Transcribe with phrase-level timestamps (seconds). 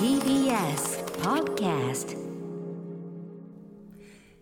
[0.00, 2.18] TBS Podcast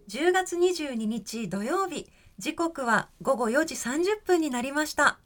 [0.08, 2.06] 10月22日土曜日
[2.38, 5.18] 時刻は午後4時30分になりました。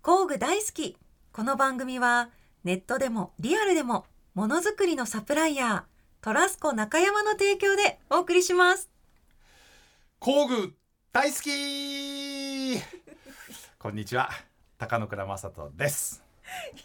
[0.00, 0.96] 工具大好き。
[1.34, 2.30] この番組は
[2.64, 8.88] ネットでもリアルでもものづくりのサプライヤートラスコ中山の提供でお送りします。
[10.18, 10.72] 工具
[11.12, 12.80] 大好き。
[13.78, 14.30] こんにちは。
[14.78, 16.29] 高野倉正人です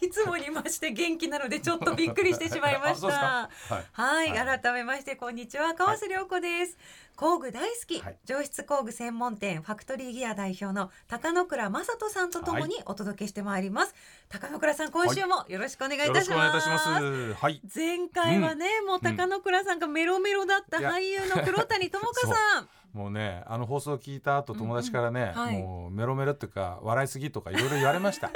[0.00, 3.08] いつもにまして元気なのでちょっとびっくりしてしまいました。
[3.08, 3.14] か。
[3.14, 3.84] はい。
[3.92, 4.60] はい、はい。
[4.60, 5.74] 改めましてこんにちは。
[5.74, 6.76] 川瀬良子です、
[7.16, 8.18] 工具大好き、はい。
[8.24, 13.94] 上質工具専門店ファクトリーギア代表の高野倉正人さんとともにお届けしてまいります、
[14.28, 17.60] 高野倉さん今週もよろしくお願いいたします,、はい。
[17.74, 22.68] 前回はね、もう高野倉さんがメロメロだった俳優の黒谷友香さん。
[22.92, 25.58] もうねあの放送を聞いた後友達からね、うんうんはい。
[25.58, 28.30] もうメロメロっていうか笑いすぎとかいろいろ言われました、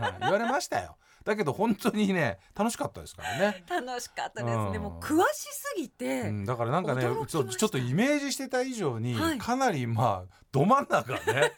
[0.00, 0.96] はい、言われましたよ。
[1.24, 3.64] だけど本当にね楽しかったですからね。
[3.68, 4.56] 楽しかったです。
[4.56, 4.82] ねうん。
[4.82, 9.38] もう詳しすぎて、うん、だからなんかねちょっとイメージしてた以上に、はい。
[9.38, 11.52] かなりまあど真ん中ね。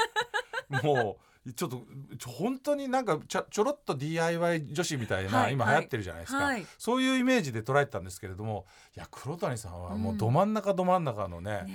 [0.82, 1.82] もうちょっと
[2.26, 6.66] 本当になんかちょちょろっと DIY 女子みたいな、はい今流行ってるじゃないですか、はい。
[6.76, 11.66] そういうイメージで捉えてたんですけれどもいや黒谷さんはもうど真ん中ど真ん中のね、ね。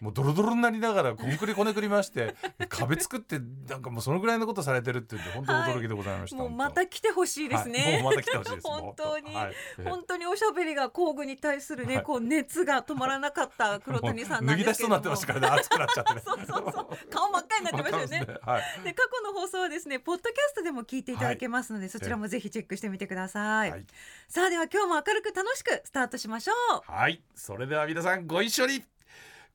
[0.00, 2.34] もうドロドロになりながらこんくりこねくりまして
[2.68, 8.66] 壁作ってなんかもうそのぐらいのことされてるって言って本当驚きでございました、もう本当また来てほしいですね、はい、もうまた来てほしいです。
[8.66, 9.10] 本当。
[9.20, 9.54] に、はい。
[9.84, 12.04] 本当におしゃべりが工具に対するね、はい。
[12.04, 14.90] こう熱が止まらなかった黒谷さんなん脱ぎ出しですけれども。
[14.90, 15.60] そうになってましたからね。
[15.60, 16.98] 熱くなっちゃってねそうそうそう。
[17.10, 18.38] 顔真っ赤になってましたよね。
[18.42, 18.62] はい。
[18.84, 23.86] で過去の放送はですねポッドキャストでも聞いていただけますので、そちらもぜひチェックしてみてください、はい。
[24.28, 26.52] さあでは今日も明るく楽しくスタートしましょ
[26.88, 26.92] う。
[26.92, 28.84] はい、それでは皆さんご一緒に。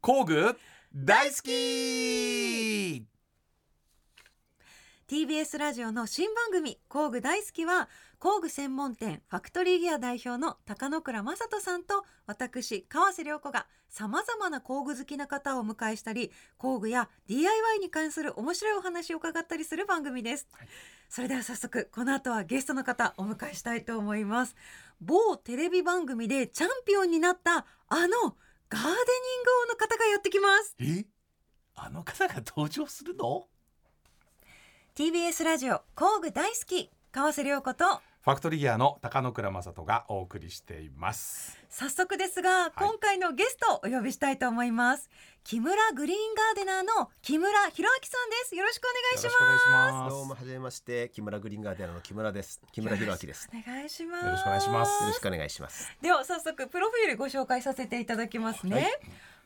[0.02, 0.56] 工具
[0.94, 3.04] 大好き。
[5.08, 20.48] TBS ラジオの新番組工具大好きは工具専門店ファクトリーギア代表の高野倉正人さんと私川瀬良子がさまざまな工具好きな方をお迎えしたり工具や DIY に関する面白いお話を伺ったりする番組です、
[21.10, 24.56] それでは早速この後はゲストの方お迎えしたいと思います。
[25.02, 27.66] 某テレビ番組でチャンピオンになったあの
[28.70, 28.96] ガーデニング
[29.64, 30.76] 王の方がやってきます。
[30.80, 31.06] え？
[31.76, 33.48] あの方が登場するの
[34.96, 37.86] ？TBS ラジオ工具大好き川瀬良子と
[38.26, 41.58] ファクトリーギアの高野倉正人がお送りしています。
[41.70, 45.10] 早速ですが、今回のゲストをお呼びしたいと思います。
[45.46, 48.56] 木村グリーンガーデナーの木村博明さんです。
[48.58, 49.54] よろしくお願いしよます。
[49.54, 50.14] ろしくお願いします。
[50.14, 51.10] どうもはじめまして。
[51.14, 52.62] 木村グリーンガーデナーの木村です。
[52.74, 54.26] 木村博明ですお願いします。
[54.26, 55.04] よろしくお願いします。
[55.04, 55.98] よろしくお願いします。
[56.02, 58.90] では早速プロフィールご紹介させていただきますね。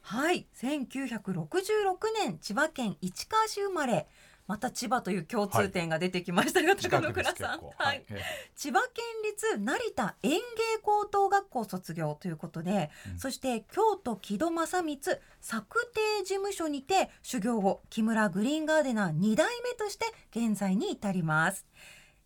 [0.02, 4.08] はい、1966年千葉県市川市生まれ
[4.50, 7.60] また千葉という共通点が出てきましたが、高近野倉さん。
[7.60, 7.72] 構。
[7.78, 8.20] はい、え
[8.56, 10.40] 千葉県立成田園芸
[10.82, 15.00] 高等学校卒業ということで、そして京都木戸正光
[15.40, 20.06] 作庭事務所にて修行後木村グリーンガーデナー2代目として
[20.36, 21.68] 現在に至ります。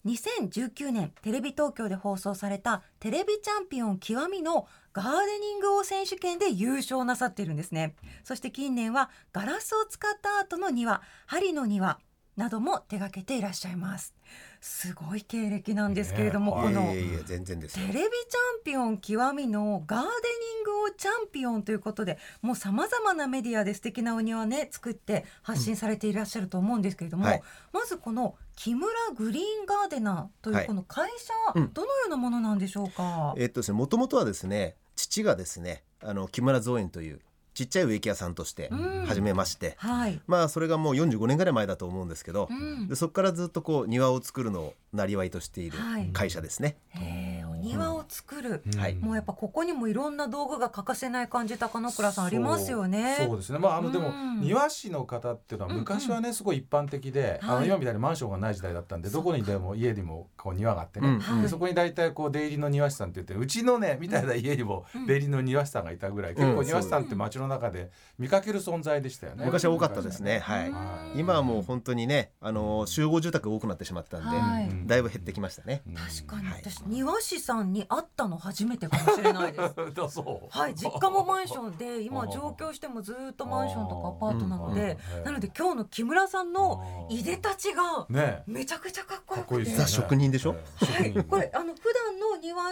[0.06, 7.95] 2019年テレビ東京で放送されたテレビチャンピオン極みのガーデニング王選手権で優勝なさっているんですね。
[8.23, 12.00] そして近年はガラスを使ったアートの庭針の庭
[12.35, 14.13] なども手掛けていらっしゃいます。
[14.59, 27.41] すごい経歴なんですけれども、ねこのテレビチャンピオン極みのガーデニングをチャンピオンということでもうさまざまなメディアで素敵なお庭ね作って発信されていらっしゃると思うんですけれども、はい。
[27.71, 30.65] まずこの木村グリーンガーデナーというはい。
[30.65, 31.73] この会社、うん。
[31.73, 37.19] どのようなものなんでしょうか、えっとですねもともとはですね父がですねあの木村造園という
[37.53, 39.06] ちっちゃい植木屋さんとしてうん。
[39.06, 42.88] 始めまして、はい、まあそれがもう45年ぐらい前だと思うんですけど、うん。
[42.88, 46.09] でそこからずっとこう庭を作るのをなりわいとしているはい。
[46.13, 47.32] 会社ですね、へー。
[47.32, 47.32] お
[47.63, 48.79] 庭を作る、うん。
[48.79, 48.96] はい。
[48.96, 53.16] もうやっぱここにもいろんな道具が欠かせない感じ高野倉さんありますよね。
[53.18, 53.59] そうそうですね。
[53.59, 57.62] まああのでもうん庭師の方っていうのは昔はねすごい一般的で、あはい。
[57.62, 61.19] の今みたいにマンションがない時代だったんで、どこにでも家にもこう庭があってね。
[61.41, 69.45] でそこに大体こう出入りの庭師さんって言ってうちのねみたいな家にも出入りの庭師さんがいたぐらい、結構庭師さんって街の中で見かける存在でしたよね。
[69.45, 70.39] 昔は多かったですね。
[70.39, 76.48] はい、はい今はもう本当にねあの集合住宅が多くなってしまったんで、だいぶ減ってきましたね、確かに。
[76.48, 76.62] はい。
[76.62, 79.75] 私庭師さんに会ったの初めてかもしれないです。
[79.94, 80.47] だそう。
[80.50, 89.83] はい、実家もマンションで今上京してもずっとマンションとかアパートなのでうんなので今日の木村さんのいでたちがねめちゃくちゃかっこかよくてっこいいですね。
[89.83, 90.55] ザ職人でしょ？
[90.55, 91.23] ええ職人。
[91.25, 92.63] これあの普段の庭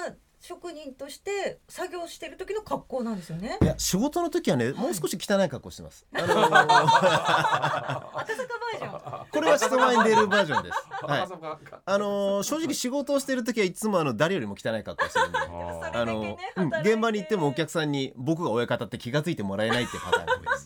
[0.42, 6.06] 職人として作業してる時の格好なんですよねいや仕事の時はね、もう少し汚い格好してます。
[6.14, 6.70] あの ー赤坂
[8.12, 10.78] バージョンこれは人前に出るバージョンです。
[11.06, 11.22] はい
[11.86, 11.98] あ。
[11.98, 15.38] のー正直仕事をしてる時はいつもあの誰よりも汚い格好してるんで。
[15.38, 20.66] ああのだけねうん現場に行ってもお客さんに僕が親方って気が付いてもらえないっていうパターンが多いです。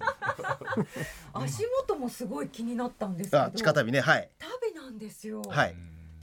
[1.34, 5.76] 足元もすごい気になったんですけどあ、地下足袋ね、はい、足袋なんですよ、はい。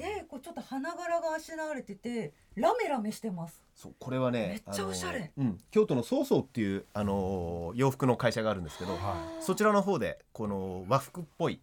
[0.02, 3.62] でこうちょっと花柄があしらわれててラメラメしてます。
[3.74, 5.32] そうこれはね、めっちゃおしゃれ。
[5.36, 11.60] あのーうん、京都の曹操っていうあのー洋服の会社があるんですけど、はそちらの方でこの和服っぽい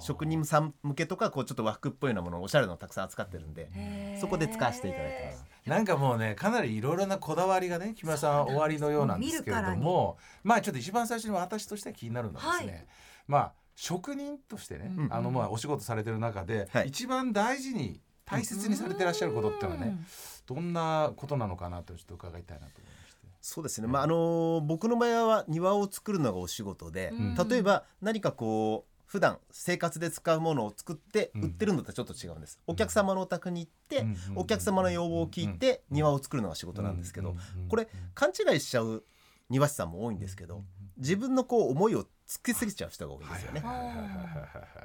[0.00, 4.20] 職人さん向けとかこうちょっと和服っぽいようなものおしゃれなのをたくさん扱ってるんで、へー。
[4.20, 5.44] そこで使わせていただいてます。
[5.66, 12.86] なんかもうねかなりいろいろなこだわりがね木村さんおありのようなんですけれどもまあちょっと一番最初に私としては気になるのはですね、はい。
[13.28, 16.88] まあ職人としてね、うんあのまあお仕事されてる中で、はい。
[16.88, 19.98] 一番大事に大切にされてらっしゃることっていうのはね、
[20.46, 23.26] どんなことなのかなとちょっと伺いたいなと思いまして。
[23.40, 27.48] そうですね、まああのー僕の場合は庭を作るのがお仕事で、うん。
[27.48, 31.42] 例えば何かこう普段生活で使うものを作ってうん。
[31.42, 37.34] 売ってるのとはちょっと違うんです、お客様のお宅に行って、うんお客様の要望を聞いて庭を作るのが仕事なんですけど、
[37.68, 39.04] これ勘違いしちゃう
[39.50, 40.64] 庭師さんも多いんですけど、
[40.98, 43.62] 自分のこう思いをつけすぎちゃう人が多いんですよね。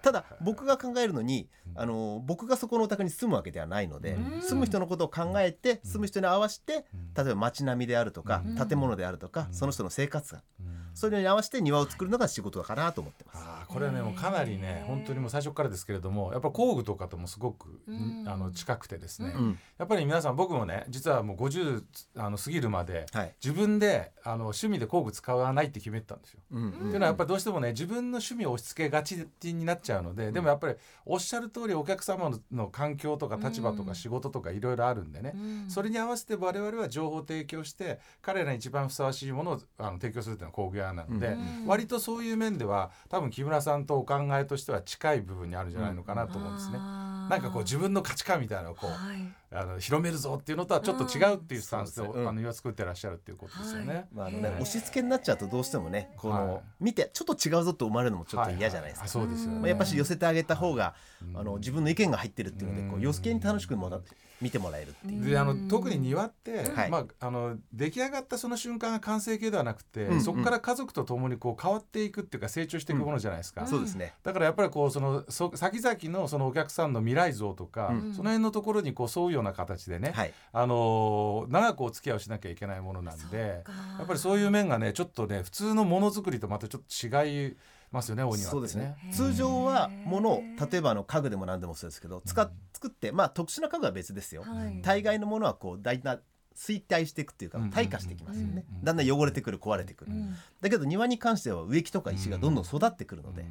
[0.01, 4.41] ただ僕が考えるのに、あの僕がそこのお宅に住むわけではないので、うん。
[4.41, 7.13] 住む人のことを考えて住む人に合わせてうん。
[7.13, 8.67] 例えば街並みであるとか、うん。
[8.67, 9.53] 建物であるとか、うん。
[9.53, 13.37] その人の生活感、うんそれに合わせて庭を作るのが仕事かなと思ってます。
[13.41, 18.25] あーこれはねもうかなりね本当にもう最初からですけれどもやっぱ工具とかともすごく、うん。
[18.27, 19.59] あの近くてですね、うん。
[19.77, 21.83] やっぱり皆さん僕もね実はもう50
[22.17, 23.35] あの過ぎるまではい。
[23.43, 26.41] 自分であの趣味で工具使わないって決めてたんですよ。
[26.51, 30.75] うんっていうのはやっぱりどうしてもね自分の趣味を押し付けがちになっちゃうので、でもやっぱり
[31.05, 33.85] おっしゃる通りお客様のの環境とか立場とうん。
[33.85, 35.33] か仕事とかいろいろあるんでね、
[35.69, 46.77] それに合わせて我々は情報を提供して彼らに一番ふさわしいものをあの提供するっていうのは工具屋なので、うん割とそういう面では多分木村さんとお考えとしては近い部分にあるんじゃないのかなと思うんですね。
[46.77, 49.17] なんかこう自分の価値観みたいなのをこう、はい。
[49.51, 52.27] あの広めるぞっていうのとはちょっと違うっていうスタンスで、うん。
[52.27, 54.07] あの庭作ってらっしゃるっていうことですよね。
[54.13, 59.19] まああのね押し付けになっちゃうとどうしてもねこの、はい見てちょっと違うぞと思われるのもちょっと嫌じゃないですか。
[59.19, 59.59] ははあそうですよね。
[59.59, 61.37] まあ、やっぱし寄せてあげた方が、うん。
[61.37, 63.97] あの自分の意見が入ってるっていうのでこううん余計に楽しくもら
[64.41, 65.29] 見てもらえるっていう。
[65.29, 73.65] であの特に庭って、はいまあ、あの出来上がったその瞬間が完成形ではなくて、うんうんそこから家族と共にこう変わっていくっていうか成長していくものじゃないですか。
[73.67, 74.13] そうですね。
[74.23, 80.33] だからやっぱりこうそのそ先々のそのお客さんの未来像とか、うんその辺のところにこう沿うような形でね、はい。
[80.51, 83.63] あのー長くお付き合いをしなきゃいけないものなんで
[83.97, 87.55] やっぱりそういう面がねちょっとね普通のものづくりとまたちょっと違い
[87.91, 88.51] ますよねお庭ってね。
[88.51, 88.95] そうですね。
[89.11, 94.43] 通常はものを例えばあの家具でも何でもそうですけど使っ作ってまあ特殊な家具は別ですよ。
[94.43, 94.81] はい。
[94.81, 96.19] 大概のものはこう大体
[96.55, 97.69] 衰退していくっていうかうん。
[97.69, 98.65] 退化していきますよね。
[98.69, 98.83] うん。
[98.83, 100.11] だんだん汚れてくる壊れてくる。
[100.11, 100.35] うん。
[100.61, 103.45] だけど庭に関しては植木とか石がどんどん育ってくるので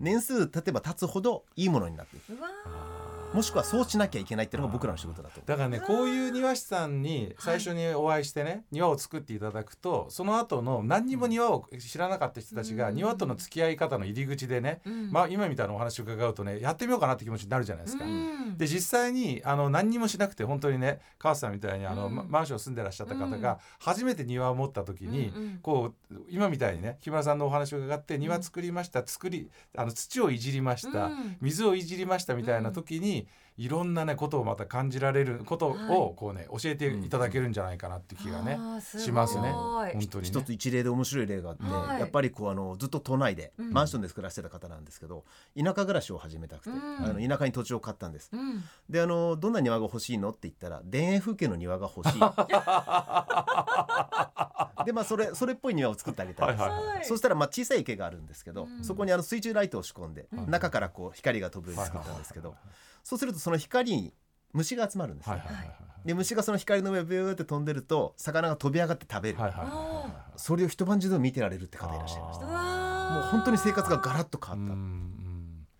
[0.00, 2.34] 年数例えば経つほどいいものになっていく。
[2.34, 2.48] うわ
[3.36, 5.42] もしくはそうしなきゃいけないっていうのが僕らの仕事だと。
[5.44, 12.94] だからねこういう庭師さんに最初にお会いしてね、庭を作っていただくとその後の何にも庭を知らなかった人たちがうん。
[12.94, 15.12] 庭との付き合い方の入り口でね、うん。
[15.12, 18.04] まあ、今みたいなお話を伺うとねやってみようかなって気持ちになるじゃないですか。
[18.06, 18.56] うん。
[18.56, 22.16] で実際にあの何にもしなくて本当にね川瀬さんみたいにあの、うん。
[22.16, 23.40] まマンション住んでらっしゃった方うん。
[23.42, 25.58] が初めて庭を持った時に、うんうん。
[25.62, 31.36] こう今みたいにね木村さんのお話を伺って庭作りました、作りあの土をいじりました、うん。
[31.42, 33.25] 水をいじりましたみたいな時に、
[33.58, 35.96] いろんなねことをまた感じられることはい。
[35.96, 39.50] をこうね教えていただけるんじゃないかなっていう気がね、しますね。
[39.50, 40.28] 本当にね。
[40.28, 42.00] 一つ一例で面白い例があって、はい。
[42.00, 43.72] やっぱりこうあのずっと都内でうん。
[43.72, 45.24] マンションで暮らしてた方なんですけど、
[45.58, 47.04] 田舎暮らしを始めたくて、うん。
[47.04, 48.30] あの田舎に土地を買ったんです。
[48.32, 48.62] うん。
[48.90, 52.18] であのどんな庭が欲しいのって言ったら田園風景の庭が欲しい。
[54.84, 57.04] でまあそれそれっぽい庭を作ってあげたんです、はいはいはい。
[57.04, 58.84] そしたらまあ小さい池があるんですけど、うん。
[58.84, 60.50] そこにあの水中ライトを仕込んで、うん。
[60.50, 62.54] 中からこう光が飛ぶように作ったんですけど、
[63.06, 64.12] そうするとその光に
[64.52, 65.70] 虫が集まるんですよ、はいはいはい
[66.06, 69.76] で虫がその光の上をビューって飛んでると魚が飛び上がって食べる、はいはいはいはい。
[69.76, 72.46] はいそれを一晩中でも見てられるって方いらっしゃいました。
[72.46, 74.74] もう本当に生活がガラッと変わった、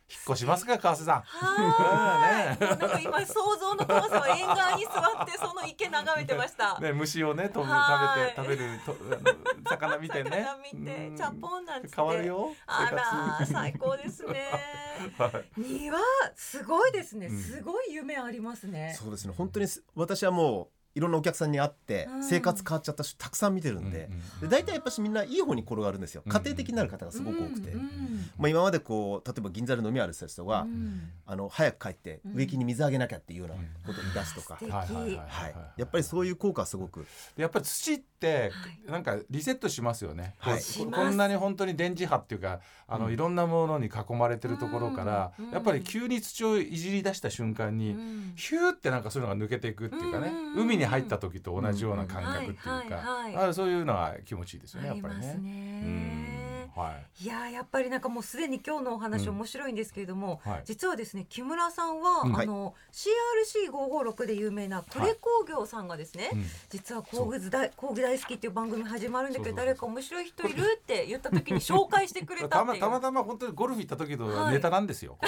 [0.09, 1.21] 引っ越しますか川瀬さん。
[1.23, 2.59] はい。
[2.65, 4.91] なんか今想像の川さは縁側に座
[5.23, 6.79] ってその池眺めてました。
[6.79, 10.31] ね虫をね飛ぶはい食べて食べるとあの魚見てね。
[10.31, 11.95] 魚見てうんチャポンなんつ。
[11.95, 13.03] 変わるよあ生ら
[13.39, 13.53] 活。
[13.53, 14.51] 最高ですね。
[15.19, 15.99] はい庭
[16.37, 17.27] すごいですね。
[17.27, 18.95] うんすごい夢ありますね。
[18.97, 22.25] そうですね本当にす私はもういろんなお客さんに会ってうん。
[22.25, 24.09] 生活変わっちゃった人たくさん見てるんで,、
[24.41, 26.23] で大体やっぱしみんないい方に転がるんですよ。
[26.25, 31.11] うん家庭的になる方がすごく多くて、うんうんまあ、今までこう例えば銀座で飲み歩いてた人が、うん。
[31.27, 32.35] あの早く帰ってうん。
[32.35, 33.55] 植木に水あげなきゃっていうような
[33.87, 37.07] ことを言い出すとか、はいはいはいはい、やっぱりそういう効果はすごく。
[37.37, 38.51] でやっぱり土って
[38.89, 40.61] なんかリセットしますよね、はい。
[40.91, 48.33] こんなに本当に電磁波っていうかあの、うんいろんなものに囲まれてるところから、うんやっぱり急に土をいじり出した瞬間に、うん。
[48.37, 50.63] ヒューってなんかそういうのが抜けていくっていうかね、うん。
[50.63, 56.36] 海に入った時と同じような感覚っていうか、そういうのは気持ちいいですよねやっぱりね。
[56.77, 57.25] はい。
[57.25, 59.37] いやーやっぱりなんかもうすでに今日のお話うん。
[59.37, 60.63] 面白いんですけれども、はい。
[60.67, 62.39] 実はですね木村さんは、うん。
[62.39, 66.45] あの CRC556 で有名な呉工業さんがですね、うん。
[66.69, 74.55] 実は工具大工具大好きっていう番組始まるんだけど誰か面白い人いるって言った時に紹介してくれたたま たまたま本当にゴルフ行った時のはい。
[74.55, 75.19] ネタなんですよ。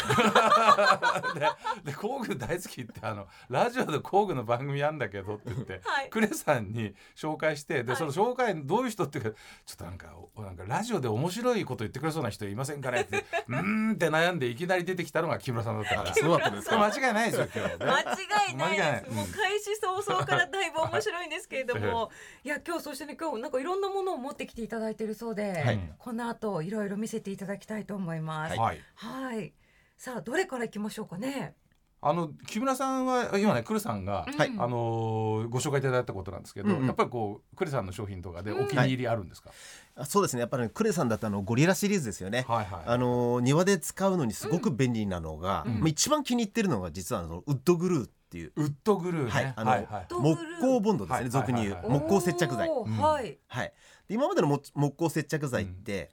[1.35, 6.11] でで工具大好きってあのラジオで工具の番組やんだけどって言って、 はい。
[6.11, 7.97] クレさんに紹介してで、はい。
[7.97, 13.01] その紹介どういう人っていうかちょっとなんかおなんかラジオで面白いこと言ってくれそうな人いませんかね？
[13.03, 16.15] ってうーんって悩んでいきなり出てきたのが木村さんだったから。
[16.15, 17.77] そうだったんです間違いないですよ今日ね。
[17.87, 18.17] 間違いないで
[18.49, 22.11] す間違いないもう開始早々からだいぶ面白いんですけれども
[22.45, 28.59] いや今日そしてね今日なんかいろんなものを持ってきていただいてるそうで、はいこの後いろいろ見せていただきたいと思います。
[28.59, 28.81] はい。
[28.95, 29.53] はい。
[29.97, 31.55] さあどれからいきましょうかね？
[32.01, 34.49] あの木村さんは今ねクルさんが、はい。
[34.49, 36.87] うんあのーご紹介いただいたことなんですけど、うんうん。
[36.87, 39.51] やっぱりこうクレさんの商品とかでお気に入りあるんですか？
[39.97, 40.41] あそうですね。
[40.41, 42.83] やっぱり、ね、クレさんだったあのゴリラシリーズですよね、はいはい。
[42.87, 45.81] あの庭で使うのにすごく便利なのが、うん。
[45.81, 48.53] まあ一番気に入ってるのが実はあのウッドグルーっていう。
[48.57, 49.31] ウッドグルーね。
[49.31, 49.53] はい。
[49.57, 51.83] あのッド木工ボンドですね、はい俗に言う、はい。
[51.83, 53.39] はいはい木工接着剤、はい。
[53.49, 53.73] はい、
[54.09, 56.11] で今までのも木工接着剤って、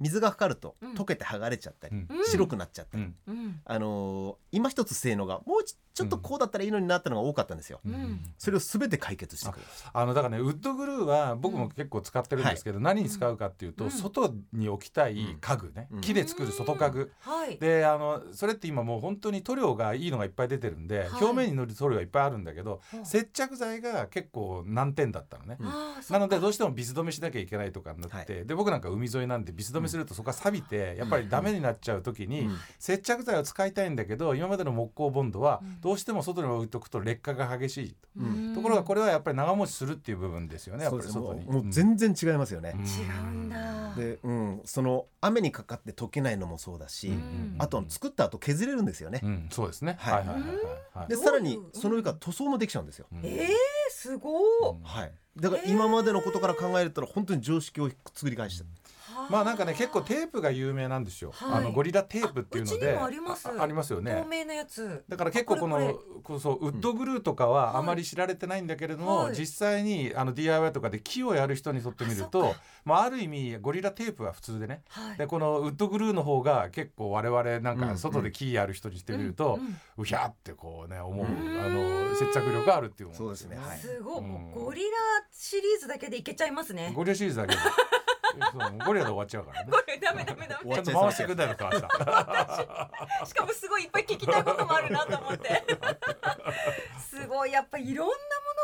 [0.00, 0.92] 水がかかるとうん。
[0.94, 2.06] 溶けて剥がれちゃったり、うん。
[2.18, 3.14] うん白くなっちゃったり、うん。
[3.26, 3.60] うん。
[3.64, 8.20] あのー今一つ性能がもうちちょっとこうだったらいいのになったのが多かったんですよ、うん。
[8.38, 9.68] それを全て解決してくれる。
[9.92, 13.90] あのだからねウッドグルーは僕も結構使ってるんですけど、何に使うかっていうと、うん。
[13.90, 16.00] 外に置きたい家具ね、うん。
[16.00, 17.12] 木で作る外家具。
[17.20, 17.58] はい。
[17.58, 21.08] であのそれって今もう本当に塗料がいいのがいっぱい出てるんで、はい。
[21.20, 25.58] 表面に塗る塗料がいっぱいあるんだけど、接着剤が結構難点だったのね。
[26.10, 32.56] なのでどうしてもビス止めしなきゃいけないとかになって、で僕なんか海沿いなんでビス止めするとそこが錆びて、やっぱりダメになっちゃう時に、うん。
[32.78, 38.54] 接着剤を使いたいんだけど今までの木工ボンドはうんどうしても外に置いとくと劣化が激しい、うん。
[38.54, 41.46] ところがこれはやっぱり長持ちするっていう部分ですよねやっぱり外に。
[41.46, 42.84] うもう全然違いますよね、うん。
[42.84, 43.94] 違うんだ。
[43.94, 47.56] で、うん、その雨にかかって溶けないのもそうだし、うん。
[47.58, 49.96] あと作った後削れるんですよね、うん、そうですね。
[49.98, 50.18] はい。
[50.18, 50.46] はいはいは
[51.06, 53.20] いでさらにその上から塗装もできちゃうんですよ、うん。
[53.22, 53.46] えー、
[53.90, 54.42] すごい。
[54.72, 58.64] うんはい、だから今までのことから考えると本当に常識を作り返して
[59.30, 61.32] まあなんかね結構テープが有名なんですよ。
[61.32, 61.58] はい。
[61.58, 62.76] あのゴリラテープっていうので。
[62.76, 63.48] あうちにもあります。
[63.48, 64.12] あありますよね。
[64.12, 64.28] 透。
[64.28, 65.04] 明なやつ。
[65.08, 65.86] だから結構こあこれ。
[65.86, 67.76] のこうそうウッドグルーとかははい。
[67.76, 69.34] あまり知られてないんだけれども、はい。
[69.34, 74.82] 実際にあの DIY とかで木をやる人にとってみるとまあ、ある意味ゴリラテープは普通でね。
[74.88, 75.18] はい。
[75.18, 79.76] でこのウッドグルーの方が結構我々なんうんか外で木やる人にしてみると、うんうん。
[79.98, 81.60] うひゃーってこうね思う、うん。
[81.60, 83.56] あの接着力があるっていうものそうですね。
[83.56, 83.78] はい。
[83.78, 84.22] すごい、
[84.54, 84.88] ゴリラ
[85.30, 86.92] シリーズだけでいけちゃいますね。
[86.94, 87.54] ゴリラシリーズだけ
[88.84, 89.70] ゴリラで終わっちゃうからね。
[89.70, 90.74] これダメダメダメ。
[90.74, 91.88] ちゃいちゃんと回してくんだよ川下
[93.26, 95.64] しかもすごいいっぱい聞きたいこともあるなと思って。
[96.98, 98.16] すごいやっぱりいろんなも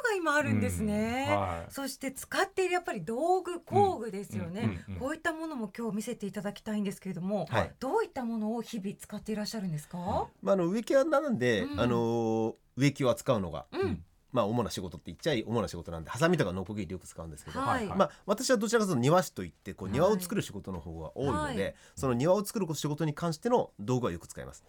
[0.03, 1.27] のが今あるんですね。
[1.31, 1.73] うんはい。
[1.73, 5.01] そして使っているやっぱり道具工具ですよね、うんうんうん。
[5.01, 7.73] こういったものも今日見せていただきたいんですけれども、はい。
[7.81, 11.81] どういったものを日々使っていらっしゃるんですか、まあ、あの植木屋なんで、うん。
[11.81, 14.05] あの植木を扱うのが、うん
[14.35, 17.87] まあ、主な仕事って言っちゃい主な仕事なんでハサミとかノコギリよく使うんですけど、はい。
[17.87, 17.97] はい。
[17.97, 21.75] まあ、私はどちらかというと庭師といってこうはい庭を作る仕事の方が多いので、はい。
[21.95, 24.65] その庭を作る仕事に関しての道具はよく使います。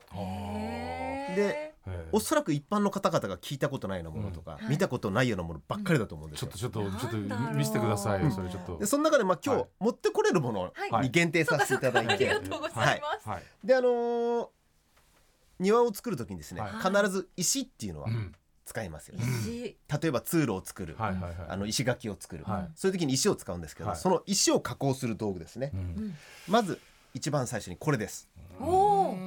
[1.35, 1.73] で
[2.11, 6.51] おそらく一般の方々が聞いたことないようなものとか、うん見たことないようなものばっかりだと思うんですよ。
[6.53, 6.79] ちょっと。
[6.81, 8.77] ちょっとちょっと見せてくださいよそれちょっと。
[8.77, 9.69] でその中でまあ今日はい。
[9.79, 11.05] 持ってこれるものはい。
[11.05, 13.43] に限定させていただいて、そうかそうかありがとうございます、はい。
[13.63, 14.47] であのー
[15.57, 16.71] 庭を作る時にですね、はい。
[16.95, 18.33] 必ず石っていうのはうん
[18.65, 19.23] 使いますよね。
[19.41, 19.77] 石。
[20.01, 21.33] 例えば通路を作る、はいはいはい。
[21.49, 22.71] あの石垣を作る、はい。
[22.75, 23.97] そういう時に石を使うんですけど、はい。
[23.97, 26.15] その石を加工する道具ですね、うん。
[26.47, 26.79] まず
[27.13, 28.27] 一番最初にこれです。
[28.59, 29.17] おお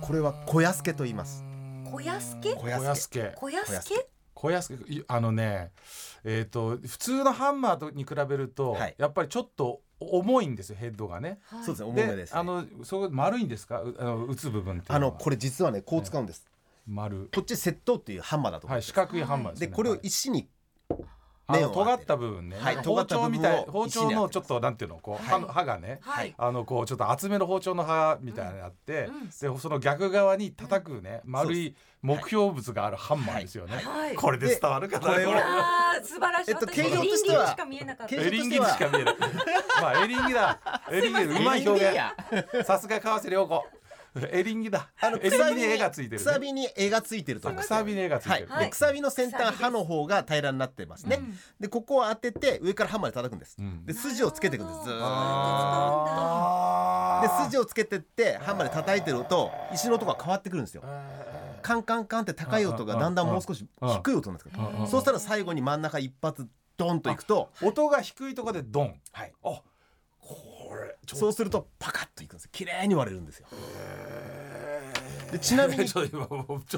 [0.00, 1.44] これは小屋助と言います。
[1.90, 2.54] 小屋助？
[2.54, 3.32] 小屋助。
[3.36, 4.06] 小屋助。
[4.34, 4.92] 小屋助？
[4.92, 5.70] いあのね
[6.24, 8.94] えっ、と普通のハンマーとに比べると、はい。
[8.98, 11.38] やっぱりちょっと重いんですよヘッドがね。
[11.44, 11.64] はい。
[11.64, 12.40] そうですね重めでですね。
[12.40, 13.80] あのそう丸いんですか？
[13.80, 16.44] うあの打つ部分っていうあのこれ実はねこう使うんです、
[16.86, 19.66] 丸こっち窃盗っていうハンマーだと思はい四角いハンマーです、ね。
[19.68, 20.48] でこれをはい石に
[21.46, 33.76] あの尖った部分ね、はい包丁みたい包丁のちょっとなんていうのこう、刃の刃がね、はいあのこうちょっと厚めの包丁の刃みたいなのがあって、うんでその逆側に叩くね、丸い目標物があるハンマーですよね。
[33.76, 35.18] はいこれで伝わるかな。
[35.18, 35.42] でこれを
[36.02, 36.50] 素晴らしい。
[36.52, 38.16] えっと私形状とエリンしてはギしか見えなかった。
[38.16, 39.16] 形エリンギにしか見えない。
[39.80, 40.60] まあエリンギだ。
[40.90, 42.66] エリンギう まい表現。
[42.66, 43.64] さすが川瀬良子。
[44.30, 44.90] エリンギだ。
[45.00, 46.40] あのエリンギに絵がついてる、くさね。
[46.40, 48.46] びに絵がついてるとくさびに絵がついてる。
[48.48, 51.38] はい、でくさびの先端刃の方が平らになってますね、うん。
[51.58, 53.86] でここを当てて上からハンマーで叩くんです、うん。
[53.86, 54.84] で筋をつけていくんです。
[54.84, 54.98] ずー
[57.20, 60.82] っで筋をつけてってハンマーで叩いてると石の音が変わってくるんですよ。
[61.62, 64.86] カンカンカンって高い音がだんだんもう少し低い音なんですけど。
[64.86, 69.00] そうしたら最後に真ん中一発ドンといくと音が低いところでドン。
[69.12, 69.32] はい。
[69.44, 69.62] あ、
[71.16, 73.48] そうするとパカッといくんです綺麗に割れるんですよ。
[75.32, 76.08] でちなみに ちょっ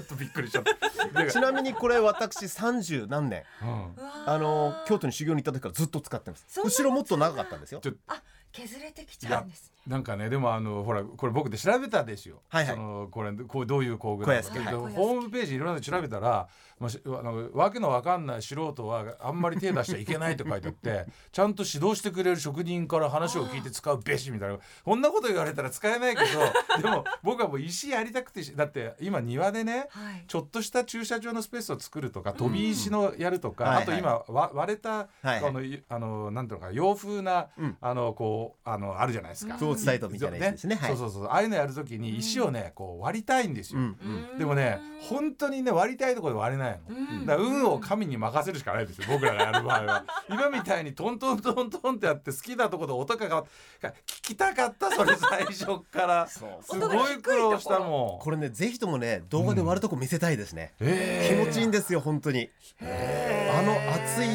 [0.05, 1.27] とびっくりしちゃった。
[1.31, 3.95] ちなみにこれ私30何年うん。
[4.27, 6.61] あの京都に修行に行った時からずっと使ってます。
[6.61, 7.81] 後ろもっと長かったんですよ。
[8.07, 8.23] あ
[8.53, 9.74] 削れてきちゃうんですね。
[9.87, 12.41] なんかねでもあのほらこれ僕で調べたですよ。
[12.49, 12.75] はいはい。
[12.75, 14.49] そのこれこうどういう工具なのか。
[14.49, 14.65] はい。
[14.65, 16.49] でホームページいろいろ調べたら、
[16.81, 24.59] まあ、しあのわけのわかんない素人はあんまり手出しちゃいけないと書いてあって ちゃんと指導してくれる職人から話を聞いて使うべしみたいな。
[24.85, 26.29] こんなこと言われたら使えないけど
[26.83, 30.25] でも僕はもう石やりたくてしだって今庭でねはい。
[30.27, 35.45] ちょっとした駐車場のスペースを作るとか飛び石のやるとか、はいあと今わ割れた、はいはい。
[35.45, 37.77] あのいあのなんていうのかな洋風な、うん。
[37.81, 39.57] あのこうあのあるじゃないですか。
[39.75, 40.77] ーツサイトみたいなやつですね。
[40.77, 40.89] はい。
[40.91, 41.25] そうそうそう。
[41.27, 43.81] ああいうのやるときに石をねこう割りたいんですよ。
[43.81, 43.97] うん。
[44.33, 44.39] うん。
[44.39, 46.97] でもね本当にね割りたいところで割れないの。
[46.97, 47.27] うん。
[47.27, 50.05] だから運を神に任せるしかないですよ僕らがやる場合は。
[50.29, 53.45] 今みたいにトントントントンってやって好きなところで音が変わっ
[53.81, 56.27] て聞きたかったそれ最初から。
[56.27, 56.41] す
[56.79, 58.25] ごい苦労したもん。
[58.25, 61.29] これねぜひともね動画で割るとこ見せたいですね、え。
[61.29, 62.51] 気持ちいいんですよ本当に。
[62.81, 64.29] あの熱い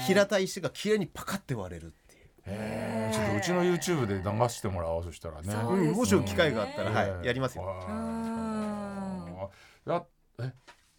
[0.00, 1.94] 平たい石が綺麗にパカって割れる
[2.46, 5.48] ちょっとうちの YouTube で流してもらおうそしたらね。
[5.48, 5.54] ね。
[5.54, 7.64] うんもし機会があったら、えはい、やりますよ。
[9.86, 10.04] や
[10.40, 10.52] え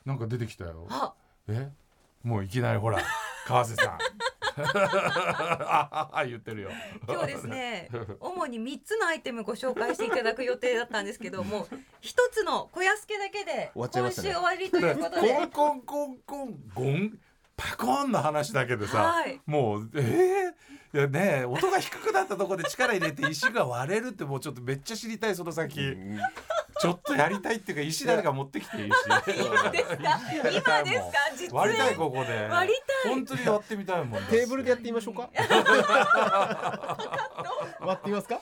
[0.05, 0.87] なんか出てきたよ。
[0.89, 1.13] あ
[1.47, 1.69] え
[2.23, 2.99] もういきなりほら
[3.45, 3.97] 川瀬さん。
[4.57, 6.71] あ あ言ってるよ。
[7.07, 11.67] 今日ですね 主に3つのアイテムご紹介していただく予定だったんですけども
[11.99, 17.19] 一つの小安家だけで今週終わりということコでンコンコンコンゴン？
[17.57, 19.39] パコンの話だけでさ、はい。
[19.45, 26.19] もうえー、いやね音が低くなったところで力入れて石が割れるってもうちょっとめっちゃ知りたいその先、うん
[26.81, 29.71] ちょっとやりたいっていうか石誰か持ってきてい いし今ですか？
[29.71, 30.71] 今ですか？
[31.37, 31.53] 実演。
[31.53, 32.47] 割りたいここで。
[32.49, 33.13] 割りたい。
[33.13, 35.29] 本当にやってみたいもんテーブルでやってみましょうか？
[37.79, 38.39] 割ってみますか？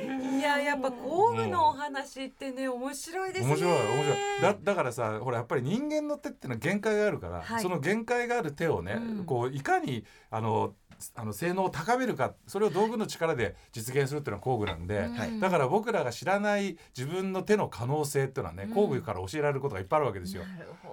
[0.00, 3.50] いややっぱ工具のお話ってね面白いですね。
[3.50, 4.42] 面白い面白い。
[4.42, 7.62] だだからさほらやっぱり人間の手っていうのは限界があるから、はい。
[7.62, 9.24] その限界がある手をね、うん。
[9.24, 10.74] こういかにあの
[11.14, 15.40] あの性能を高めるかそれを道具の力で実現するっていうのは工具なんで、うん。
[15.40, 18.74] だから僕らが知らない自分の手の可能性っていうのはね、うん。
[18.74, 20.42] 工具から教えられることがいっぱいあるわけですよ。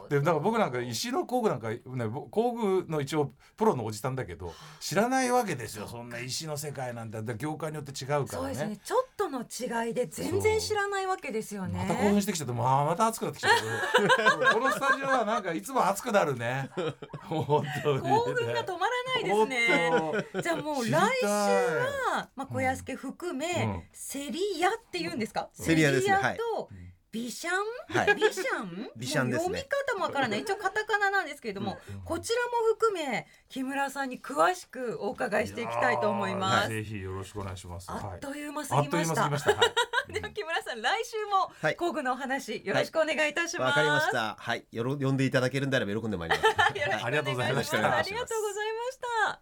[0.09, 5.87] でだから僕なんか石の工具なんか、ね、僕工具の一応プロのおじさんだけど知らないわけですよ。
[5.87, 8.69] そんな石の世界なんて業界によって違うからそうですね。
[8.69, 11.85] ねちょっとの違いで全然知らないわけですよね。
[11.87, 16.69] また興奮してきちゃってまあまた暑くなってきちゃった このスタジオはなんかいつも暑くなるね。
[17.29, 20.41] 興奮が止まらないですね。
[20.43, 20.89] じゃあもう来
[21.21, 23.83] 週は、まあ、小安家含め、うん。
[23.93, 25.49] セリヤって言うんですか？
[25.53, 26.15] セリヤですね。
[26.15, 26.69] セリヤと
[27.11, 28.15] ビシャン、はい。
[28.15, 29.55] ビシャンビシャンですね。
[29.55, 30.41] 読み方もわからない。
[30.41, 37.87] 一応カタカナなんですけれども、こちらも含め木村さんに詳しくお伺いしていきたいと思います、ぜひよろしくお願いします。
[37.89, 39.73] あっという間すはい、あっというぎました間すぎました、は
[40.09, 40.13] い。
[40.13, 41.75] では木村さん来週もはい。
[41.75, 44.35] 工具のお話よろしくお願いいたします、わかりました。
[44.39, 44.65] はい。
[44.71, 46.61] よろ呼んでいただけるんであれば喜んでまいります。
[47.05, 47.77] ありがとうございました。
[47.77, 49.41] ありがとうございました。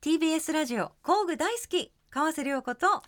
[0.00, 3.02] TBS ラジオ工具大好き川瀬良子と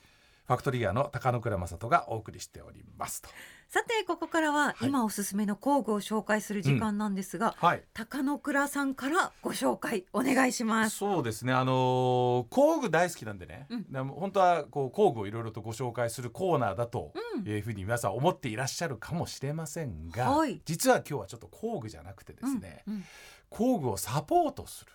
[0.47, 3.29] ファクトリーヤーの高野倉正人がお送りしておりますと。
[3.69, 7.83] さてここからは今おすすめの工具を紹介する時間なんですが、はい。
[7.95, 10.99] 高野倉さんからご紹介お願いします。
[10.99, 11.53] そうですね。
[11.53, 13.93] あのー工具大好きなんでね、うん。
[13.93, 17.49] でも本当はこう工具をいろいろとご紹介するコーナーだとうん。
[17.49, 20.61] いうふうに皆さん思っていらっしゃるかもしれませんが、はい。
[20.65, 23.05] 実は今日はちょっと工具じゃなくてですね、うん
[23.49, 24.93] 工具をサポートする、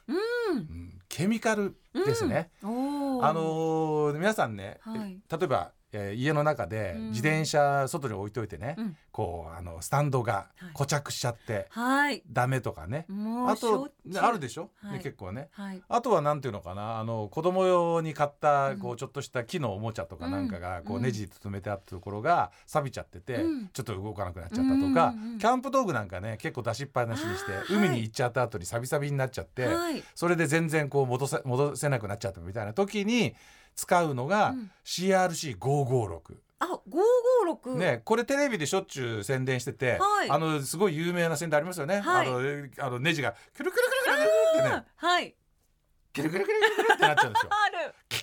[0.49, 0.57] うん。
[0.57, 0.99] うん。
[1.09, 2.51] ケミカルですね。
[2.61, 2.67] あ
[3.33, 5.19] のー皆さんね、はい。
[5.29, 7.09] 例えばえー家の中でうん。
[7.09, 8.97] 自転車外に置いといてね、うん。
[9.11, 10.73] こうあのスタンドがはい。
[10.73, 12.23] 固着しちゃってはい。
[12.31, 14.93] ダメとかね、もうあとあるでしょ、はい。
[14.93, 15.49] ね結構ね。
[15.51, 15.81] はい。
[15.89, 16.99] あとはなんていうのかな？
[16.99, 18.79] あの子供用に買ったうん。
[18.79, 23.67] こうちょっとした木のおもちゃとかなんかがこううんネジで留めてあったところが錆びちゃっててうん。
[23.67, 30.03] ちょっと動かなくなっちゃったとかキャンプ道具なんかね結構出しっぱなしにして海に行っちゃった後にサビサビになっちゃってはい。
[30.15, 33.35] それで全然こう戻せ戻せなくなっちゃったみたいな時に
[33.75, 36.19] 使うのがうん CRC556。
[36.59, 44.29] あ五五六ね、これテレビでしょっちゅう宣伝してて、はいあのすごい有名な宣伝ありますよね、はいあのえあのネジがくるくるくるくる
[44.59, 45.35] ってねはい
[46.13, 47.49] くるくるくるくるってなっちゃうんですよ。
[47.65, 48.17] あるく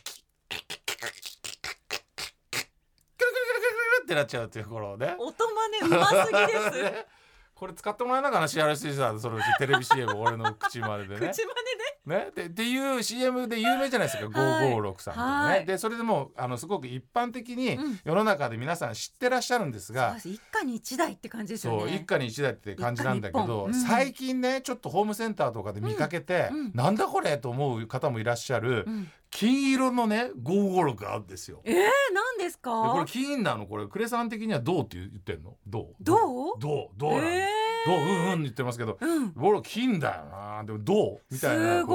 [3.25, 5.17] るくるくるくるくるってなっちゃうっていうところをね。
[5.19, 5.35] 音
[5.81, 7.07] 真似うますぎですね
[7.55, 11.43] これ使ってもらえなかな CRC さんそのうちテレビ CM 俺の口まででね口。
[11.43, 11.53] 真ね、
[12.09, 14.73] でっていう CM で有名じゃないですか、はい。
[14.73, 15.55] 556さんとかね。
[15.57, 15.67] はい。
[15.67, 18.01] でそれでもあのすごく一般的にうん。
[18.05, 21.79] 世の中で皆さん知ってらっしゃるんですが、似そう一家に一台って感じですよね。
[21.81, 23.75] そう一家に一台って感じなんだけど、うん。
[23.75, 26.59] 最近ねちょっとホームセンターとかで見かけて、うん。
[26.59, 26.73] うん。
[26.75, 29.09] なんだこれと思う方もいらっしゃる、うん。
[29.31, 31.61] 金色のね556があるんですよ。
[31.65, 31.75] えー、
[32.15, 32.71] 何ですか？
[32.85, 33.67] でこれ金なの？
[33.67, 35.57] これクレさん的にはどうって言ってんの？
[35.67, 36.03] どう？
[36.03, 36.15] ど
[36.55, 36.59] う？
[36.59, 36.99] どう？
[36.99, 37.29] どうなんだ？
[37.31, 37.99] えどう？
[37.99, 39.35] うんうん言ってますけどー、うん。
[39.41, 40.65] 俺金だよな。
[40.65, 41.21] でもどう？
[41.31, 41.81] みたいな。
[41.83, 41.87] 一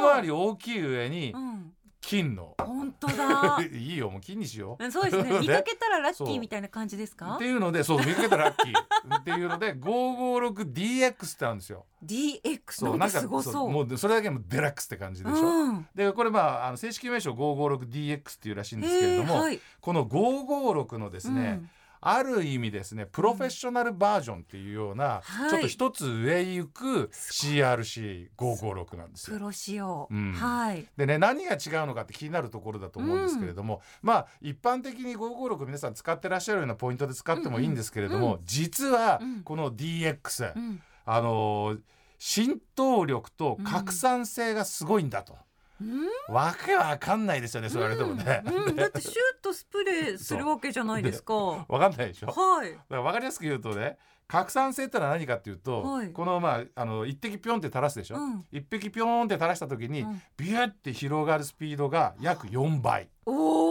[0.00, 1.72] 回り大きい上にうん。
[2.00, 2.54] 金の。
[2.58, 3.58] 本当だ。
[3.72, 4.10] いいよ。
[4.10, 4.90] もう金にしよう。
[4.90, 5.38] そうですね。
[5.40, 6.28] 見かけたらラッキそう。
[6.28, 7.36] ーみたいな感じですか？
[7.36, 9.18] っていうのでそう見かけたらラッキー。
[9.20, 11.86] っていうので 556DX ってあるんですよ。
[12.04, 13.70] DX なんかすごそう。
[13.70, 15.46] もうそれだけもうデラックスって感じでしょ？
[15.46, 15.88] うん。
[15.94, 19.58] でこれまああの正式名称 556DX っていうらしいんですけれども、はい。
[19.80, 21.70] この556のですね、うん
[22.06, 25.50] ある意味ですねプロフェッショナルバージョンっていうような、はい。
[25.50, 29.38] ちょっと一つ上行く CRC556 なんですよ。
[29.38, 29.42] プ。
[29.42, 30.32] ロ仕様、うん。
[30.32, 30.86] はい。
[30.96, 38.32] でね何が違うのかって気になるところだと思うんですけれども、まあ一般的に556皆さん使ってらっしゃるようなポイントで使ってもいいんですけれども、うん。
[38.34, 39.42] うん実はうん。
[39.42, 40.82] この DX、うん。
[41.06, 41.80] あのー
[42.26, 45.36] 浸透力と拡散性がすごいんだと。
[45.80, 46.34] うん？
[46.34, 48.42] わけわかんないですよねそう言われてもね。
[48.46, 48.76] うんうん。
[48.76, 51.34] だってシュートスプレーするわけじゃないですか。
[51.34, 52.28] はわかんないでしょ？
[52.28, 52.30] い
[52.72, 56.10] だから分かりやすく言うとね拡散性ってのは何かっていうと、はい。
[56.10, 58.44] このまああの一滴ピョンって垂らすでしょ、うん。
[58.50, 60.22] 一滴ピョンって垂らした時に、うん。
[60.36, 63.10] ビューって広がるスピードが約4倍。
[63.26, 63.63] おー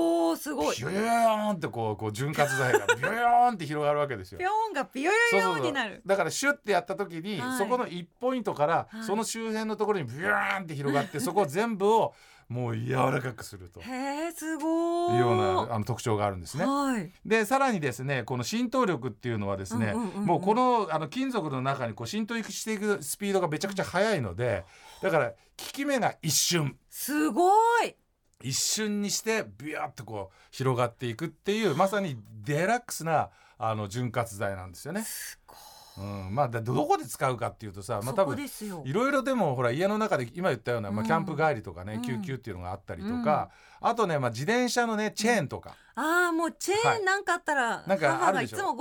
[0.43, 0.75] すごい。
[0.75, 4.39] ビューンってこうこう潤滑剤が ビューンって広がるわけですよ。
[4.39, 4.49] ピョ。
[4.71, 6.01] ンがビヨヨヨになる。
[6.06, 9.03] だからシュッてやった時に、はいそこの1ポイントから、はい。
[9.06, 12.13] その周辺のところにビューンって広がって そこ全部を
[12.49, 13.79] もう柔らかくすると。
[13.79, 15.13] へえすごー。
[15.13, 16.65] いうようなあの特徴があるんですね。
[16.65, 17.10] はい。
[17.25, 20.25] でさらにですねこの浸透力っていうのはですね、うんうんうんうん。
[20.25, 24.65] もうこのあの金属の中にこう浸透していくスピードがめちゃくちゃ速いので
[25.01, 26.77] だから効き目が一瞬。
[26.89, 27.49] すご
[27.84, 27.95] い
[28.43, 35.03] 一瞬にしてビューッとこう広がっていくっていうまさにデラックスなあの潤滑剤なんですよね。
[35.97, 38.38] うん、まあだどこで使うかっていうとさ、まあ、多分
[38.84, 41.08] いろいろでもほら家の中で今言ったような、まあ、うん。
[41.08, 42.01] キャンプ帰りとかね、うん。
[42.01, 43.51] 救急っていうのがあったりとか、
[43.83, 46.97] あとね、まあ、自転車のねチェーンとか、ああもうチェはい。
[46.99, 48.57] ーンなんかあったら、なんかあ母るでしょ？
[48.57, 48.77] がいつも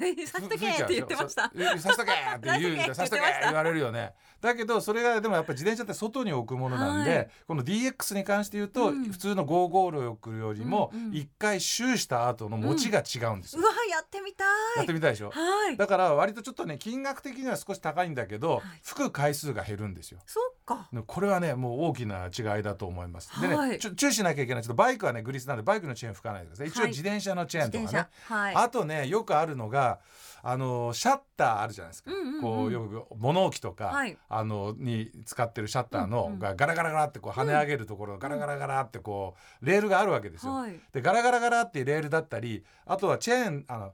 [0.00, 1.50] 556にさし とけって言ってました。
[1.78, 4.14] さしとけって言うさしとけって言われるよね。
[4.40, 7.30] だけどそれがでもやっぱり自転車って外に置くものなんで、はい。
[7.46, 9.04] この DX に関して言うと、うん。
[9.12, 14.48] 普通の556よりも一回シューした後の持ちが違うんですよ、うわやってみたい。
[14.78, 15.30] やってみたいでしょ？
[15.30, 15.76] はい。
[15.76, 18.62] だから割とちょっとね金額的には少し高いんだけど、はい。
[18.82, 20.18] 吹く回数が減るんですよ。
[20.26, 20.88] そっか。
[21.06, 23.40] これはねもう大きな違いだと思います。
[23.40, 23.78] でね、はい。
[23.78, 24.62] ちょ注意しなきゃいけない。
[24.62, 26.68] ちょっとバイクはねグリスなんでバイクのチェーン吹かないでください。
[26.68, 28.08] 一応はい自転車のチェーンとかね。
[28.26, 28.54] はい。
[28.54, 30.00] あとねよくあるのが
[30.42, 32.10] あのシャッターあるじゃないですか。
[32.10, 32.40] うんうんうん。
[32.42, 34.16] こうよく物置とか、はい。
[34.28, 40.54] あのに使ってるシャッターの、うんうんがガラガラガラってこう跳ね上げるところ、ガラガラガラってこうレールがあるわけですよ。
[40.54, 40.80] はい。
[40.92, 43.92] でガラガラガラっていうレールだったりあとはチェーンあの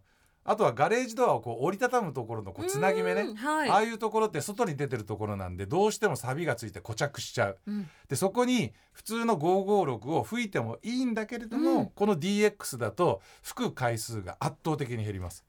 [0.49, 3.21] あとはガレージドアをこう折りたたむところのこうつなぎ目ね。
[3.21, 3.69] うんはい。
[3.69, 7.59] ああいうところって外に出てるところなんでどうしても錆がついて固着しちゃう。
[7.67, 7.91] うん。
[8.09, 11.87] でそこに普通の556を吹いてもいいんだけれども、うん。
[11.91, 15.45] この DX だと吹く回数が圧倒的に減ります。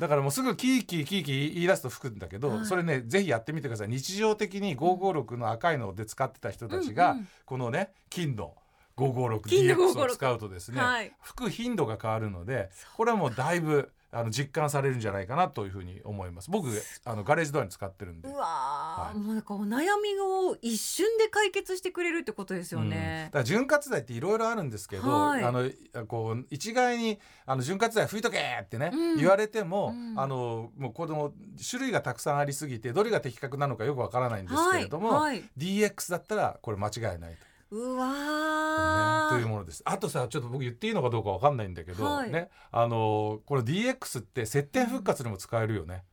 [0.00, 2.66] だからもうすぐキーキーキーキー言い出すと吹くんだけど、はい。
[2.66, 3.88] それねぜひやってみてください。
[3.88, 7.28] 日常的に556の赤いので使ってた人たちが、うんうん。
[7.44, 8.54] このね金の
[9.00, 11.12] 556DX を556使うとですね、はい。
[11.20, 16.50] 吹く頻度が変わるのでこれはもうだいぶあの実感されるんじゃないかなというふうに思います。
[16.50, 16.68] 僕
[17.04, 18.28] あのガレージドアに使ってるんで。
[18.28, 19.18] うわー、はい。
[19.18, 22.90] もうなんかお悩みを一瞬で解決してくれるってことですようん。
[22.90, 23.38] だねか。
[23.38, 25.44] ら潤滑剤っていろいろあるんですけど、はい。
[25.44, 25.70] あの
[26.08, 29.16] こう一概にあの潤滑剤吹いとけってね、うん。
[29.18, 30.18] 言われても、うん。
[30.18, 31.32] あのもうこの
[31.70, 35.36] 種類がたくさんありすぎてどれが的確なのかよくわからないんですけれども、はい。
[35.38, 35.44] はい。
[35.56, 37.49] DX だったらこれ間違いないと。
[37.70, 39.28] うねわー。
[39.30, 39.82] というものです。
[39.84, 42.30] あとさちょっと僕言っていいのかどうかわかんないんだけど、はい。
[42.30, 46.04] ねあのこの DX って設定復活にも使えるよね。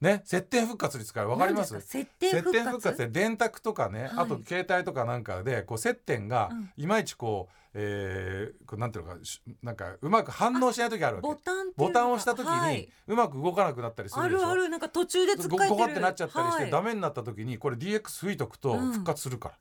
[0.00, 1.30] ね設定復活に使える。
[1.30, 1.80] わかります？
[1.80, 2.96] 接点復活？
[2.98, 4.10] で電卓とかね、はい。
[4.16, 6.70] あと携帯とかなんかでこう接点がうん。
[6.76, 11.28] いまいちこう、えーこうなんていうのかしなんかうまく反応しない時あるわけ。
[11.28, 12.76] ボタンボタンを押した時はい。
[12.76, 14.68] にうまく動かなくなったりするでしょ、あるある。
[14.68, 15.74] なんか途中で使えてる。
[15.74, 16.70] ゴってなっちゃったりして、はい。
[16.70, 18.92] ダメになった時にこれ DX 吹いとくとうん。
[18.92, 19.54] 復活するから、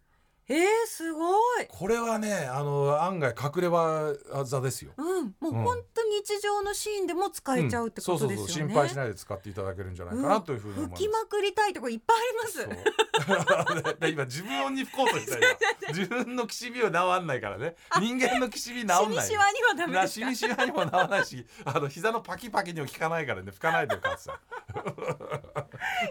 [0.49, 1.67] えー、すごい。
[1.69, 4.91] これはねあの案外隠れ技ですよ。
[4.97, 5.63] うん、もううん。
[5.63, 8.35] 本当に日常のシーンでも使えちゃうってことですよね。
[8.35, 8.37] うん。
[8.37, 8.67] そうそうそう。
[8.67, 11.03] 心配しないで使っていただけるんじゃないかなというふうに思います。
[11.03, 13.83] 吹きまくりたいとこいっぱいあります。
[13.83, 13.95] そう。
[13.99, 15.93] で今自分に吹こうとしたよ今。
[15.95, 17.75] 自分のきしみは治んないからね。
[17.99, 20.25] 人間のきしみ治んない しみしわにはダメなですか。
[20.25, 21.45] しみしわにも治らないし。
[21.63, 23.51] あの膝のパキパキにも効かないからね。
[23.51, 24.35] 吹かないでよ母さん。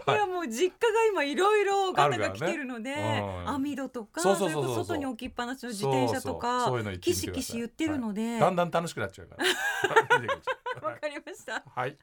[0.07, 3.49] いやもう実家が今いろいろガタが来てるので、ねうん。
[3.49, 6.69] 網戸とか、そうそうそう外に置きっぱなしの自転車とか、そうそう。
[6.69, 9.45] そういうの言ってキシキシ言ってるので、だんだん楽しくなっちゃうから。
[10.89, 11.57] わかりました。
[11.57, 11.97] いはい。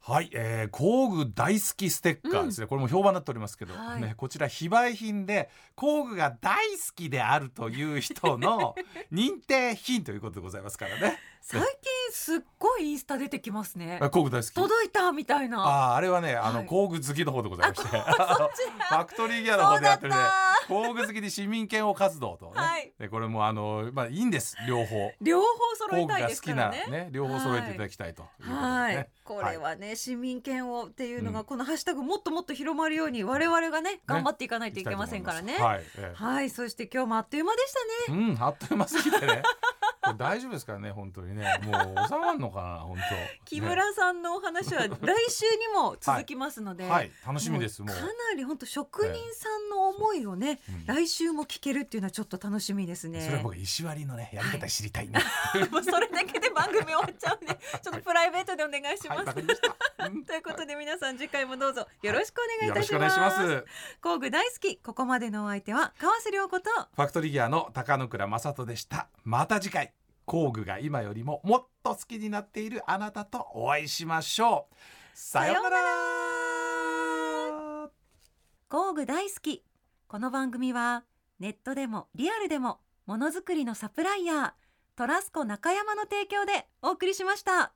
[0.00, 4.00] はい、えー、工具大好きステッカーですね、これも評判になっておりますけど、はい。
[4.00, 8.76] ね、こちら非売品で工具が大好きであるという人の
[9.12, 11.18] 認定品ということでございますからね
[11.50, 11.68] 最近
[12.10, 13.98] すっごいインスタ出てきますね。
[14.02, 14.52] あ工具大好き。
[14.52, 15.92] 届いたみたいな。
[15.92, 16.66] あーあれはねあの、はい。
[16.66, 17.88] 工具好きの方でございまして。
[17.88, 20.16] フだァクトリーギアの方でやってるね。
[20.16, 22.46] た工具好きで市民権を活動と。
[22.46, 22.92] ね、はい。
[22.98, 25.10] でこれもあのまあいいんです両方。
[25.22, 31.46] 両方揃工具えたいですが好きなからねね両方揃えていただきたいということでね、はい、これはね、市民権をっていうのが、うん。
[31.46, 35.56] このハッシュタグもっともっと広まるように我々がね頑張っていかないといけませんからね。
[35.56, 38.28] はい、えはい、そして今日もあっという間でしたえね。
[38.28, 39.42] うんあっという間すぎてね
[40.14, 41.44] 大丈夫ですからね本当にね。
[41.64, 43.44] もう収まんのかな 本当。
[43.44, 44.88] 木村さんのお話は来
[45.30, 47.10] 週にも続きますので、ねはい。
[47.26, 50.86] 楽しみですもうかなり本当職人さんの思いをね、うん。
[50.86, 53.20] 来週も聞けるっていうのはちょっと楽しみですね。
[53.20, 55.20] それは僕石割りのねやり方知りたいね、
[55.70, 59.34] もうそれだけで番組終わっちゃうんで、ちょっとプライベートでお願いします。
[60.26, 63.64] ということで皆さん次回もどうぞよろしくお願いいたします。
[64.00, 69.08] 工具大好きここまでのお相手は川瀬良子とファクトリーギアの高野倉正人でした。
[69.24, 69.92] また次回
[70.28, 74.74] 工具が今よりももっと好きになっているあなたとお会いしましょう。
[75.14, 75.78] さようなら。
[78.68, 79.64] 工具大好き。
[80.06, 81.04] この番組は
[81.40, 84.52] ネットでもリアルでもものづくりのサプライヤー
[84.96, 87.72] トラスコ中山の提供でお送りしました。